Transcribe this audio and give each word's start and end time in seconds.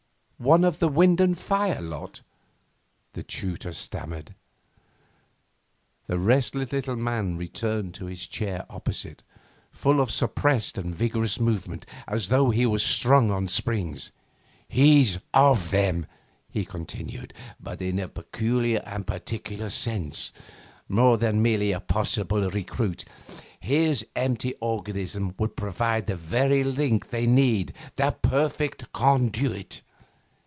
One 0.49 0.63
of 0.63 0.79
the 0.79 0.87
wind 0.87 1.21
and 1.21 1.37
fire 1.37 1.83
lot?' 1.83 2.21
the 3.13 3.21
tutor 3.21 3.73
stammered. 3.73 4.33
The 6.07 6.17
restless 6.17 6.71
little 6.71 6.95
man 6.95 7.37
returned 7.37 7.93
to 7.93 8.07
his 8.07 8.25
chair 8.25 8.65
opposite, 8.67 9.21
full 9.71 10.01
of 10.01 10.09
suppressed 10.09 10.79
and 10.79 10.95
vigorous 10.95 11.39
movement, 11.39 11.85
as 12.07 12.29
though 12.29 12.49
he 12.49 12.65
were 12.65 12.79
strung 12.79 13.29
on 13.29 13.47
springs. 13.47 14.11
'He's 14.67 15.19
of 15.31 15.69
them,' 15.69 16.07
he 16.49 16.65
continued, 16.65 17.35
'but 17.59 17.79
in 17.79 17.99
a 17.99 18.07
peculiar 18.07 18.81
and 18.83 19.05
particular 19.05 19.69
sense. 19.69 20.31
More 20.89 21.19
than 21.19 21.43
merely 21.43 21.71
a 21.71 21.79
possible 21.79 22.49
recruit, 22.49 23.05
his 23.59 24.03
empty 24.15 24.55
organism 24.59 25.35
would 25.37 25.55
provide 25.55 26.07
the 26.07 26.15
very 26.15 26.63
link 26.63 27.09
they 27.11 27.27
need, 27.27 27.73
the 27.95 28.09
perfect 28.23 28.91
conduit. 28.91 29.83